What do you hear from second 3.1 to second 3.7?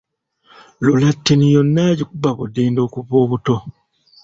obuto